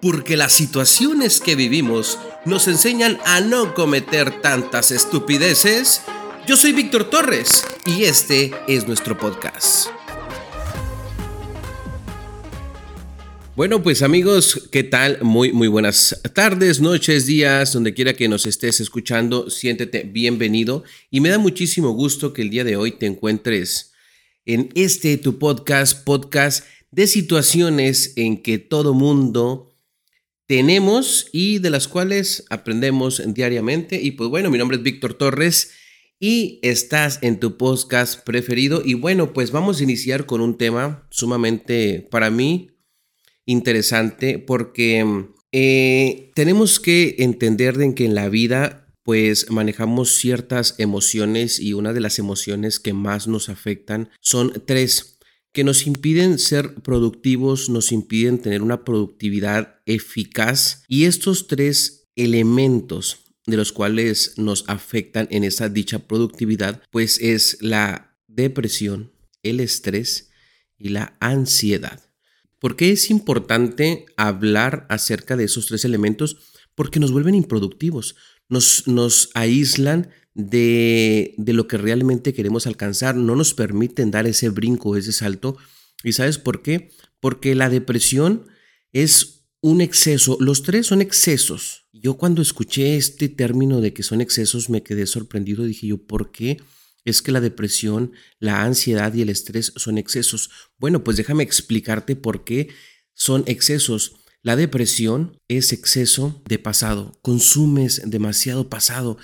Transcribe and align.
porque 0.00 0.36
las 0.36 0.52
situaciones 0.52 1.40
que 1.40 1.56
vivimos 1.56 2.18
nos 2.44 2.68
enseñan 2.68 3.18
a 3.24 3.40
no 3.40 3.74
cometer 3.74 4.40
tantas 4.42 4.90
estupideces, 4.90 6.02
yo 6.46 6.56
soy 6.56 6.72
Víctor 6.72 7.08
Torres 7.08 7.64
y 7.86 8.04
este 8.04 8.52
es 8.68 8.86
nuestro 8.86 9.18
podcast. 9.18 9.88
Bueno, 13.56 13.82
pues 13.82 14.02
amigos, 14.02 14.68
¿qué 14.70 14.84
tal? 14.84 15.18
Muy, 15.22 15.50
muy 15.50 15.66
buenas 15.66 16.20
tardes, 16.34 16.78
noches, 16.82 17.24
días, 17.24 17.72
donde 17.72 17.94
quiera 17.94 18.12
que 18.12 18.28
nos 18.28 18.44
estés 18.44 18.80
escuchando, 18.80 19.48
siéntete 19.48 20.02
bienvenido 20.02 20.84
y 21.10 21.22
me 21.22 21.30
da 21.30 21.38
muchísimo 21.38 21.92
gusto 21.92 22.34
que 22.34 22.42
el 22.42 22.50
día 22.50 22.64
de 22.64 22.76
hoy 22.76 22.92
te 22.92 23.06
encuentres 23.06 23.94
en 24.44 24.68
este 24.74 25.16
tu 25.16 25.38
podcast, 25.38 26.04
podcast 26.04 26.66
de 26.90 27.06
situaciones 27.06 28.12
en 28.16 28.42
que 28.42 28.58
todo 28.58 28.92
mundo 28.92 29.75
tenemos 30.46 31.28
y 31.32 31.58
de 31.58 31.70
las 31.70 31.88
cuales 31.88 32.44
aprendemos 32.50 33.22
diariamente. 33.26 34.00
Y 34.00 34.12
pues 34.12 34.30
bueno, 34.30 34.50
mi 34.50 34.58
nombre 34.58 34.76
es 34.76 34.82
Víctor 34.82 35.14
Torres 35.14 35.72
y 36.18 36.60
estás 36.62 37.18
en 37.22 37.40
tu 37.40 37.56
podcast 37.56 38.24
preferido. 38.24 38.82
Y 38.84 38.94
bueno, 38.94 39.32
pues 39.32 39.50
vamos 39.50 39.80
a 39.80 39.82
iniciar 39.82 40.26
con 40.26 40.40
un 40.40 40.56
tema 40.56 41.06
sumamente 41.10 42.06
para 42.10 42.30
mí 42.30 42.70
interesante 43.44 44.38
porque 44.38 45.26
eh, 45.52 46.32
tenemos 46.34 46.80
que 46.80 47.16
entender 47.18 47.76
de 47.78 47.94
que 47.94 48.04
en 48.04 48.14
la 48.14 48.28
vida 48.28 48.82
pues 49.04 49.50
manejamos 49.50 50.14
ciertas 50.16 50.74
emociones 50.78 51.60
y 51.60 51.74
una 51.74 51.92
de 51.92 52.00
las 52.00 52.18
emociones 52.18 52.80
que 52.80 52.92
más 52.92 53.28
nos 53.28 53.48
afectan 53.48 54.10
son 54.20 54.64
tres 54.66 55.15
que 55.56 55.64
nos 55.64 55.86
impiden 55.86 56.38
ser 56.38 56.74
productivos, 56.82 57.70
nos 57.70 57.90
impiden 57.90 58.42
tener 58.42 58.60
una 58.60 58.84
productividad 58.84 59.80
eficaz. 59.86 60.82
Y 60.86 61.04
estos 61.04 61.46
tres 61.46 62.10
elementos 62.14 63.20
de 63.46 63.56
los 63.56 63.72
cuales 63.72 64.34
nos 64.36 64.64
afectan 64.68 65.28
en 65.30 65.44
esa 65.44 65.70
dicha 65.70 66.00
productividad, 66.00 66.82
pues 66.90 67.18
es 67.22 67.56
la 67.62 68.18
depresión, 68.28 69.12
el 69.42 69.60
estrés 69.60 70.28
y 70.76 70.90
la 70.90 71.16
ansiedad. 71.20 72.02
¿Por 72.58 72.76
qué 72.76 72.90
es 72.92 73.10
importante 73.10 74.04
hablar 74.18 74.86
acerca 74.90 75.38
de 75.38 75.44
esos 75.44 75.68
tres 75.68 75.86
elementos? 75.86 76.36
Porque 76.74 77.00
nos 77.00 77.12
vuelven 77.12 77.34
improductivos, 77.34 78.14
nos, 78.50 78.86
nos 78.86 79.30
aíslan 79.32 80.10
de, 80.36 81.34
lo 81.38 81.66
que 81.66 81.78
realmente 81.78 82.34
queremos 82.34 82.66
alcanzar, 82.66 83.16
no 83.16 83.34
nos 83.34 83.54
permiten 83.54 84.10
dar 84.10 84.26
ese 84.26 84.50
brinco, 84.50 84.96
ese 84.96 85.12
salto. 85.12 85.56
¿Y 86.04 86.12
sabes 86.12 86.38
por 86.38 86.62
qué? 86.62 86.90
Porque 87.20 87.54
la 87.54 87.70
depresión 87.70 88.46
es 88.92 89.46
un 89.62 89.80
exceso, 89.80 90.36
los 90.38 90.62
tres 90.62 90.86
son 90.86 91.00
excesos. 91.00 91.86
Yo 91.92 92.18
cuando 92.18 92.42
escuché 92.42 92.96
este 92.96 93.28
término 93.30 93.80
de 93.80 93.94
que 93.94 94.02
son 94.02 94.20
excesos 94.20 94.68
me 94.68 94.82
quedé 94.82 95.06
sorprendido, 95.06 95.64
dije 95.64 95.86
yo, 95.88 96.06
¿por 96.06 96.30
qué? 96.30 96.58
Es 97.06 97.22
que 97.22 97.32
la 97.32 97.40
depresión, 97.40 98.12
la 98.38 98.62
ansiedad 98.62 99.14
y 99.14 99.22
el 99.22 99.30
estrés 99.30 99.72
son 99.76 99.96
excesos. 99.96 100.50
Bueno, 100.76 101.02
pues 101.02 101.16
déjame 101.16 101.44
explicarte 101.44 102.14
por 102.14 102.44
qué 102.44 102.68
son 103.14 103.42
excesos. 103.46 104.16
La 104.42 104.54
depresión 104.54 105.40
es 105.48 105.72
exceso 105.72 106.42
de 106.46 106.58
pasado, 106.58 107.18
consumes 107.22 108.02
demasiado 108.04 108.68
pasado 108.68 109.16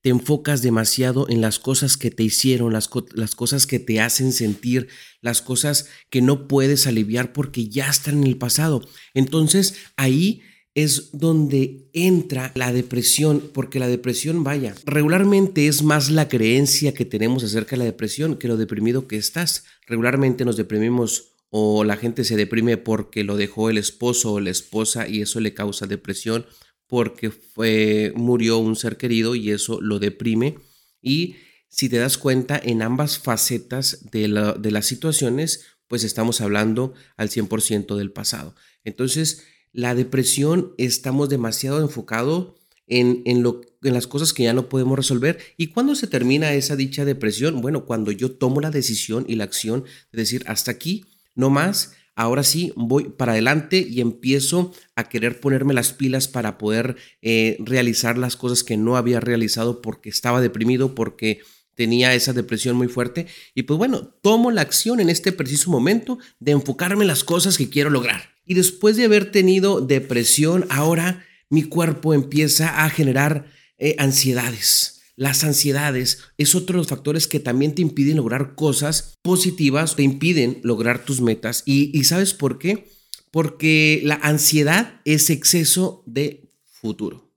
te 0.00 0.10
enfocas 0.10 0.62
demasiado 0.62 1.28
en 1.28 1.40
las 1.40 1.58
cosas 1.58 1.96
que 1.96 2.10
te 2.10 2.22
hicieron, 2.22 2.72
las, 2.72 2.88
cosas 2.88 3.66
que 3.66 3.78
te 3.78 4.00
hacen 4.00 4.32
sentir, 4.32 4.88
las 5.20 5.42
cosas 5.42 5.88
que 6.08 6.22
no 6.22 6.46
puedes 6.46 6.86
aliviar 6.86 7.32
porque 7.32 7.68
ya 7.68 7.88
están 7.88 8.18
en 8.18 8.24
el 8.24 8.38
pasado. 8.38 8.86
Entonces 9.14 9.74
ahí 9.96 10.42
es 10.74 11.10
donde 11.12 11.90
entra 11.92 12.52
la 12.54 12.72
depresión, 12.72 13.42
porque 13.52 13.80
la 13.80 13.88
depresión, 13.88 14.44
vaya, 14.44 14.76
regularmente 14.84 15.66
es 15.66 15.82
más 15.82 16.08
la 16.10 16.28
creencia 16.28 16.94
que 16.94 17.04
tenemos 17.04 17.42
acerca 17.42 17.70
de 17.70 17.78
la 17.78 17.84
depresión 17.84 18.36
que 18.36 18.46
lo 18.46 18.56
deprimido 18.56 19.08
que 19.08 19.16
estás. 19.16 19.64
Regularmente 19.88 20.44
nos 20.44 20.56
deprimimos 20.56 21.32
o 21.50 21.82
la 21.82 21.96
gente 21.96 22.22
se 22.22 22.36
deprime 22.36 22.76
porque 22.76 23.24
lo 23.24 23.36
dejó 23.36 23.70
el 23.70 23.78
esposo 23.78 24.34
o 24.34 24.40
la 24.40 24.50
esposa 24.50 25.08
y 25.08 25.22
eso 25.22 25.40
le 25.40 25.54
causa 25.54 25.86
depresión 25.86 26.46
porque 26.88 27.30
fue, 27.30 28.12
murió 28.16 28.58
un 28.58 28.74
ser 28.74 28.96
querido 28.96 29.34
y 29.34 29.50
eso 29.50 29.80
lo 29.80 29.98
deprime. 29.98 30.56
Y 31.00 31.36
si 31.68 31.88
te 31.88 31.98
das 31.98 32.18
cuenta, 32.18 32.60
en 32.62 32.82
ambas 32.82 33.18
facetas 33.18 34.10
de, 34.10 34.26
las 34.28 34.86
situaciones, 34.86 35.66
pues 35.86 36.02
estamos 36.02 36.40
hablando 36.40 36.94
al 37.16 37.28
100% 37.28 37.94
del 37.96 38.10
pasado. 38.10 38.54
Entonces, 38.84 39.44
la 39.72 39.94
depresión 39.94 40.72
estamos 40.78 41.28
demasiado 41.28 41.80
enfocados 41.82 42.54
en, 42.86 43.22
en, 43.26 43.42
lo, 43.42 43.60
en 43.82 43.92
las 43.92 44.06
cosas 44.06 44.32
que 44.32 44.44
ya 44.44 44.54
no 44.54 44.70
podemos 44.70 44.96
resolver. 44.96 45.38
¿Y 45.58 45.68
cuándo 45.68 45.94
se 45.94 46.06
termina 46.06 46.54
esa 46.54 46.74
dicha 46.74 47.04
depresión? 47.04 47.60
Bueno, 47.60 47.84
cuando 47.84 48.12
yo 48.12 48.32
tomo 48.32 48.62
la 48.62 48.70
decisión 48.70 49.26
y 49.28 49.36
la 49.36 49.44
acción 49.44 49.84
de 50.10 50.20
decir, 50.20 50.42
hasta 50.46 50.70
aquí, 50.70 51.04
no 51.34 51.50
más, 51.50 51.92
ahora 52.18 52.42
sí 52.42 52.72
voy 52.74 53.04
para 53.04 53.32
adelante 53.32 53.86
y 53.88 54.00
empiezo 54.00 54.74
a 54.96 55.08
querer 55.08 55.38
ponerme 55.38 55.72
las 55.72 55.92
pilas 55.92 56.26
para 56.26 56.58
poder 56.58 56.96
eh, 57.22 57.56
realizar 57.60 58.18
las 58.18 58.36
cosas 58.36 58.64
que 58.64 58.76
no 58.76 58.96
había 58.96 59.20
realizado 59.20 59.80
porque 59.80 60.08
estaba 60.08 60.40
deprimido, 60.40 60.96
porque 60.96 61.38
tenía 61.76 62.14
esa 62.14 62.32
depresión 62.32 62.74
muy 62.74 62.88
fuerte. 62.88 63.28
Y 63.54 63.62
pues 63.62 63.78
bueno, 63.78 64.14
tomo 64.20 64.50
la 64.50 64.62
acción 64.62 64.98
en 64.98 65.10
este 65.10 65.30
preciso 65.30 65.70
momento 65.70 66.18
de 66.40 66.52
enfocarme 66.52 67.04
en 67.04 67.08
las 67.08 67.22
cosas 67.22 67.56
que 67.56 67.70
quiero 67.70 67.88
lograr. 67.88 68.30
Y 68.44 68.54
después 68.54 68.96
de 68.96 69.04
haber 69.04 69.30
tenido 69.30 69.80
depresión, 69.80 70.66
ahora 70.70 71.24
mi 71.48 71.62
cuerpo 71.62 72.14
empieza 72.14 72.84
a 72.84 72.90
generar 72.90 73.46
eh, 73.78 73.94
ansiedades 73.98 74.97
las 75.18 75.42
ansiedades 75.42 76.20
es 76.38 76.54
otro 76.54 76.74
de 76.74 76.78
los 76.78 76.86
factores 76.86 77.26
que 77.26 77.40
también 77.40 77.74
te 77.74 77.82
impiden 77.82 78.18
lograr 78.18 78.54
cosas 78.54 79.14
positivas, 79.20 79.96
te 79.96 80.04
impiden 80.04 80.60
lograr 80.62 81.04
tus 81.04 81.20
metas. 81.20 81.64
¿Y, 81.66 82.04
sabes 82.04 82.34
por 82.34 82.60
qué? 82.60 82.88
Porque 83.32 84.00
la 84.04 84.14
ansiedad 84.22 85.00
es 85.04 85.28
exceso 85.30 86.04
de 86.06 86.48
futuro. 86.64 87.32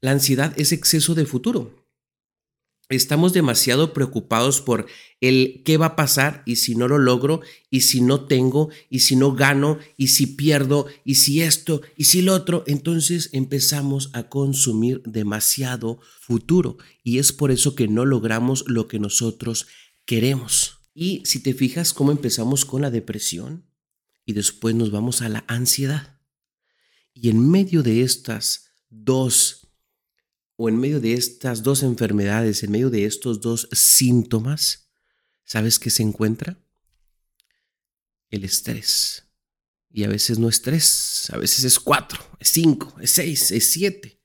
La 0.00 0.10
ansiedad 0.10 0.52
es 0.56 0.72
exceso 0.72 1.14
de 1.14 1.24
futuro 1.24 1.87
estamos 2.96 3.32
demasiado 3.32 3.92
preocupados 3.92 4.60
por 4.60 4.86
el 5.20 5.62
qué 5.64 5.76
va 5.76 5.86
a 5.86 5.96
pasar 5.96 6.42
y 6.46 6.56
si 6.56 6.74
no 6.74 6.88
lo 6.88 6.98
logro 6.98 7.40
y 7.70 7.82
si 7.82 8.00
no 8.00 8.24
tengo 8.24 8.70
y 8.88 9.00
si 9.00 9.16
no 9.16 9.34
gano 9.34 9.78
y 9.96 10.08
si 10.08 10.26
pierdo 10.26 10.86
y 11.04 11.16
si 11.16 11.42
esto 11.42 11.82
y 11.96 12.04
si 12.04 12.22
lo 12.22 12.34
otro, 12.34 12.64
entonces 12.66 13.30
empezamos 13.32 14.10
a 14.14 14.28
consumir 14.28 15.02
demasiado 15.04 16.00
futuro 16.20 16.78
y 17.02 17.18
es 17.18 17.32
por 17.32 17.50
eso 17.50 17.74
que 17.74 17.88
no 17.88 18.04
logramos 18.04 18.64
lo 18.66 18.88
que 18.88 18.98
nosotros 18.98 19.66
queremos. 20.06 20.78
Y 20.94 21.22
si 21.24 21.40
te 21.40 21.54
fijas 21.54 21.92
cómo 21.92 22.10
empezamos 22.10 22.64
con 22.64 22.82
la 22.82 22.90
depresión 22.90 23.66
y 24.24 24.32
después 24.32 24.74
nos 24.74 24.90
vamos 24.90 25.22
a 25.22 25.28
la 25.28 25.44
ansiedad. 25.46 26.20
Y 27.12 27.28
en 27.28 27.50
medio 27.50 27.82
de 27.82 28.02
estas 28.02 28.72
dos 28.88 29.57
o 30.60 30.68
en 30.68 30.76
medio 30.76 31.00
de 31.00 31.12
estas 31.12 31.62
dos 31.62 31.84
enfermedades, 31.84 32.64
en 32.64 32.72
medio 32.72 32.90
de 32.90 33.04
estos 33.04 33.40
dos 33.40 33.68
síntomas, 33.70 34.90
¿sabes 35.44 35.78
qué 35.78 35.88
se 35.88 36.02
encuentra? 36.02 36.58
El 38.28 38.42
estrés. 38.42 39.22
Y 39.88 40.02
a 40.02 40.08
veces 40.08 40.40
no 40.40 40.48
es 40.48 40.60
tres, 40.60 41.30
a 41.32 41.38
veces 41.38 41.62
es 41.62 41.78
cuatro, 41.78 42.18
es 42.40 42.48
cinco, 42.48 42.92
es 43.00 43.12
seis, 43.12 43.52
es 43.52 43.70
siete. 43.70 44.20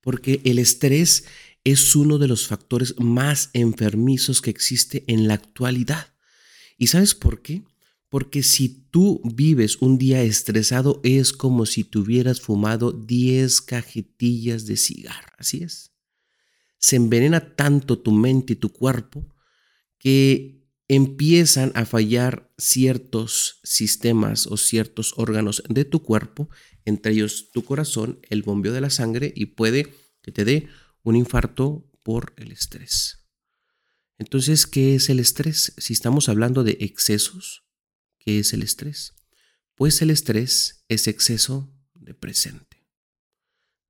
Porque 0.00 0.40
el 0.46 0.58
estrés 0.58 1.26
es 1.62 1.94
uno 1.94 2.16
de 2.16 2.28
los 2.28 2.46
factores 2.46 2.94
más 2.98 3.50
enfermizos 3.52 4.40
que 4.40 4.48
existe 4.48 5.04
en 5.08 5.28
la 5.28 5.34
actualidad. 5.34 6.14
¿Y 6.78 6.86
sabes 6.86 7.14
por 7.14 7.42
qué? 7.42 7.64
Porque 8.08 8.42
si 8.42 8.68
tú 8.90 9.20
vives 9.24 9.78
un 9.80 9.98
día 9.98 10.22
estresado 10.22 11.00
es 11.02 11.32
como 11.32 11.66
si 11.66 11.84
tuvieras 11.84 12.40
fumado 12.40 12.92
10 12.92 13.60
cajetillas 13.62 14.66
de 14.66 14.76
cigarro. 14.76 15.32
Así 15.38 15.62
es. 15.62 15.92
Se 16.78 16.96
envenena 16.96 17.56
tanto 17.56 17.98
tu 17.98 18.12
mente 18.12 18.52
y 18.52 18.56
tu 18.56 18.72
cuerpo 18.72 19.26
que 19.98 20.64
empiezan 20.88 21.72
a 21.74 21.86
fallar 21.86 22.52
ciertos 22.58 23.60
sistemas 23.62 24.46
o 24.46 24.56
ciertos 24.56 25.14
órganos 25.16 25.62
de 25.68 25.84
tu 25.84 26.02
cuerpo, 26.02 26.50
entre 26.84 27.12
ellos 27.12 27.50
tu 27.52 27.64
corazón, 27.64 28.20
el 28.28 28.42
bombeo 28.42 28.72
de 28.72 28.82
la 28.82 28.90
sangre 28.90 29.32
y 29.34 29.46
puede 29.46 29.92
que 30.22 30.30
te 30.30 30.44
dé 30.44 30.68
un 31.02 31.16
infarto 31.16 31.90
por 32.02 32.34
el 32.36 32.52
estrés. 32.52 33.24
Entonces, 34.18 34.66
¿qué 34.66 34.94
es 34.94 35.08
el 35.08 35.20
estrés? 35.20 35.74
Si 35.78 35.92
estamos 35.92 36.28
hablando 36.28 36.64
de 36.64 36.76
excesos, 36.80 37.63
¿Qué 38.24 38.38
es 38.38 38.54
el 38.54 38.62
estrés? 38.62 39.12
Pues 39.74 40.00
el 40.00 40.08
estrés 40.08 40.84
es 40.88 41.08
exceso 41.08 41.70
de 41.92 42.14
presente, 42.14 42.86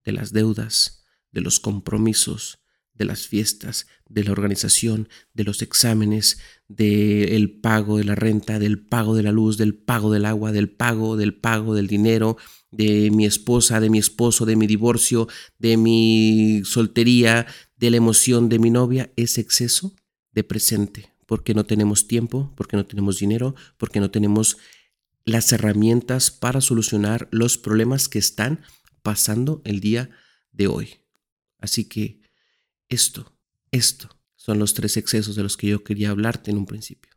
de 0.05 0.11
las 0.11 0.33
deudas, 0.33 1.05
de 1.31 1.41
los 1.41 1.61
compromisos, 1.61 2.59
de 2.95 3.05
las 3.05 3.29
fiestas, 3.29 3.87
de 4.09 4.25
la 4.25 4.33
organización, 4.33 5.09
de 5.35 5.45
los 5.45 5.63
exámenes, 5.63 6.41
del 6.67 7.61
pago 7.61 7.99
de 7.99 8.05
la 8.05 8.17
renta, 8.17 8.59
del 8.59 8.85
pago 8.85 9.15
de 9.15 9.23
la 9.23 9.31
luz, 9.31 9.57
del 9.57 9.77
pago 9.77 10.13
del 10.13 10.25
agua, 10.25 10.51
del 10.51 10.69
pago, 10.69 11.17
del 11.17 11.35
pago 11.35 11.77
del 11.77 11.87
dinero, 11.87 12.37
de 12.73 13.13
mi 13.13 13.27
esposa, 13.27 13.79
de 13.79 13.91
mi 13.91 13.99
esposo, 13.99 14.47
de 14.47 14.57
mi 14.57 14.67
divorcio, 14.67 15.29
de 15.59 15.77
mi 15.77 16.63
soltería, 16.65 17.47
de 17.77 17.91
la 17.91 17.99
emoción 17.99 18.49
de 18.49 18.59
mi 18.59 18.71
novia, 18.71 19.13
es 19.15 19.39
exceso 19.39 19.95
de 20.33 20.43
presente, 20.43 21.14
porque 21.27 21.55
no 21.55 21.65
tenemos 21.65 22.07
tiempo, 22.07 22.53
porque 22.57 22.77
no 22.77 22.87
tenemos 22.87 23.19
dinero, 23.19 23.55
porque 23.77 24.01
no 24.01 24.11
tenemos 24.11 24.59
las 25.25 25.53
herramientas 25.53 26.31
para 26.31 26.61
solucionar 26.61 27.29
los 27.31 27.59
problemas 27.59 28.09
que 28.09 28.19
están 28.19 28.61
pasando 29.03 29.63
el 29.65 29.81
día 29.81 30.11
de 30.53 30.67
hoy. 30.67 30.97
Así 31.59 31.85
que 31.87 32.21
esto, 32.89 33.33
esto 33.71 34.09
son 34.37 34.59
los 34.59 34.75
tres 34.75 34.97
excesos 34.97 35.37
de 35.37 35.43
los 35.43 35.57
que 35.57 35.69
yo 35.69 35.83
quería 35.83 36.11
hablarte 36.11 36.51
en 36.51 36.59
un 36.59 36.67
principio. 36.67 37.13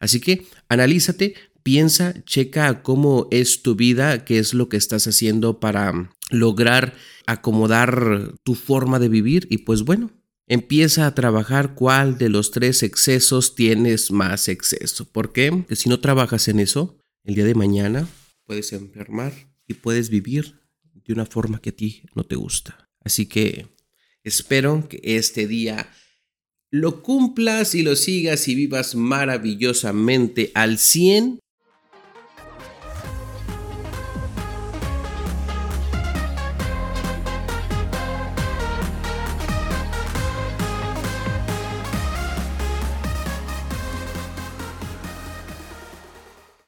Así 0.00 0.20
que 0.20 0.46
analízate, 0.68 1.34
piensa, 1.62 2.24
checa 2.24 2.82
cómo 2.82 3.28
es 3.30 3.62
tu 3.62 3.76
vida, 3.76 4.24
qué 4.24 4.38
es 4.38 4.54
lo 4.54 4.68
que 4.68 4.76
estás 4.76 5.06
haciendo 5.06 5.60
para 5.60 6.10
lograr 6.30 6.94
acomodar 7.26 8.34
tu 8.42 8.54
forma 8.54 8.98
de 8.98 9.08
vivir 9.08 9.46
y 9.50 9.58
pues 9.58 9.82
bueno, 9.82 10.10
empieza 10.48 11.06
a 11.06 11.14
trabajar 11.14 11.74
cuál 11.74 12.18
de 12.18 12.30
los 12.30 12.50
tres 12.50 12.82
excesos 12.82 13.54
tienes 13.54 14.10
más 14.10 14.48
exceso. 14.48 15.04
¿Por 15.04 15.32
qué? 15.32 15.52
Porque 15.52 15.76
si 15.76 15.88
no 15.88 16.00
trabajas 16.00 16.48
en 16.48 16.58
eso, 16.58 16.98
el 17.24 17.34
día 17.34 17.44
de 17.44 17.54
mañana 17.54 18.08
puedes 18.44 18.72
enfermar 18.72 19.32
y 19.66 19.74
puedes 19.74 20.08
vivir 20.08 20.60
de 20.94 21.12
una 21.12 21.26
forma 21.26 21.60
que 21.60 21.70
a 21.70 21.76
ti 21.76 22.02
no 22.14 22.24
te 22.24 22.36
gusta. 22.36 22.88
Así 23.00 23.26
que 23.26 23.66
espero 24.24 24.88
que 24.88 25.00
este 25.04 25.46
día 25.46 25.90
lo 26.70 27.02
cumplas 27.02 27.74
y 27.74 27.82
lo 27.82 27.96
sigas 27.96 28.48
y 28.48 28.54
vivas 28.54 28.94
maravillosamente 28.94 30.50
al 30.54 30.78
100 30.78 31.40